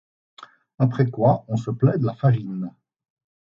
Après 0.79 1.11
quoi 1.11 1.45
on 1.47 1.57
se 1.57 1.69
plaint 1.69 1.99
de 1.99 2.07
la 2.07 2.15
farine. 2.15 2.71